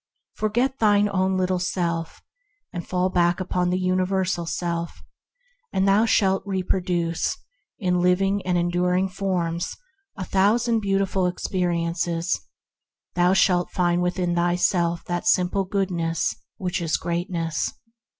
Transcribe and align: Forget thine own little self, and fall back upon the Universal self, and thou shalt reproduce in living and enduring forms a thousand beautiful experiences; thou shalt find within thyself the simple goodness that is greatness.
Forget 0.33 0.79
thine 0.79 1.07
own 1.07 1.37
little 1.37 1.59
self, 1.59 2.23
and 2.73 2.83
fall 2.87 3.11
back 3.11 3.39
upon 3.39 3.69
the 3.69 3.77
Universal 3.77 4.47
self, 4.47 5.03
and 5.71 5.87
thou 5.87 6.07
shalt 6.07 6.41
reproduce 6.43 7.37
in 7.77 8.01
living 8.01 8.43
and 8.43 8.57
enduring 8.57 9.07
forms 9.09 9.77
a 10.17 10.25
thousand 10.25 10.79
beautiful 10.79 11.27
experiences; 11.27 12.41
thou 13.13 13.33
shalt 13.33 13.69
find 13.69 14.01
within 14.01 14.33
thyself 14.33 15.03
the 15.05 15.21
simple 15.21 15.65
goodness 15.65 16.35
that 16.59 16.81
is 16.81 16.97
greatness. 16.97 17.71